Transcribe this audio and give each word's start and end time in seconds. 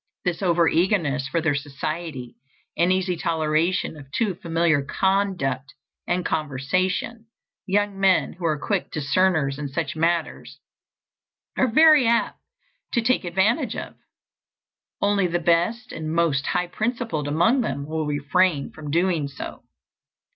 This 0.25 0.41
over 0.41 0.67
eagerness 0.67 1.27
for 1.27 1.41
their 1.41 1.53
society, 1.53 2.35
and 2.75 2.91
easy 2.91 3.15
toleration 3.15 3.95
of 3.95 4.11
too 4.11 4.33
familiar 4.33 4.81
conduct 4.81 5.75
and 6.07 6.25
conversation, 6.25 7.27
young 7.67 7.99
men, 7.99 8.33
who 8.33 8.45
are 8.45 8.57
quick 8.57 8.89
discerners 8.89 9.59
in 9.59 9.67
such 9.67 9.95
matters, 9.95 10.59
are 11.55 11.67
very 11.71 12.07
apt 12.07 12.39
to 12.93 13.01
take 13.03 13.23
advantage 13.23 13.75
of. 13.75 13.93
Only 15.01 15.27
the 15.27 15.37
best 15.37 15.91
and 15.91 16.11
most 16.11 16.47
high 16.47 16.65
principled 16.65 17.27
among 17.27 17.61
them 17.61 17.85
will 17.85 18.07
refrain 18.07 18.71
from 18.71 18.89
doing 18.89 19.27
so. 19.27 19.63